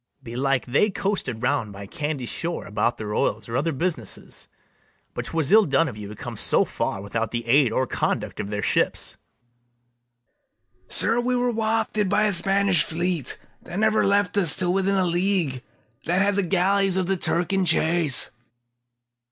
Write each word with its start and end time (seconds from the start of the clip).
BARABAS. 0.23 0.33
Belike 0.41 0.65
they 0.65 0.89
coasted 0.89 1.43
round 1.43 1.71
by 1.71 1.85
Candy 1.85 2.25
shore 2.25 2.65
About 2.65 2.97
their 2.97 3.13
oils 3.13 3.47
or 3.47 3.55
other 3.55 3.71
businesses. 3.71 4.47
But 5.13 5.25
'twas 5.25 5.51
ill 5.51 5.65
done 5.65 5.87
of 5.87 5.95
you 5.95 6.07
to 6.07 6.15
come 6.15 6.37
so 6.37 6.65
far 6.65 7.03
Without 7.03 7.29
the 7.29 7.45
aid 7.45 7.71
or 7.71 7.85
conduct 7.85 8.39
of 8.39 8.49
their 8.49 8.63
ships. 8.63 9.17
SECOND 10.87 10.87
MERCHANT. 10.87 10.91
Sir, 10.91 11.21
we 11.27 11.35
were 11.35 11.51
wafted 11.51 12.09
by 12.09 12.23
a 12.23 12.33
Spanish 12.33 12.81
fleet, 12.83 13.37
That 13.61 13.77
never 13.77 14.03
left 14.03 14.35
us 14.37 14.55
till 14.55 14.73
within 14.73 14.95
a 14.95 15.05
league, 15.05 15.61
That 16.05 16.23
had 16.23 16.35
the 16.35 16.41
galleys 16.41 16.97
of 16.97 17.05
the 17.05 17.15
Turk 17.15 17.53
in 17.53 17.63
chase. 17.63 18.31
BARABAS. 18.31 18.41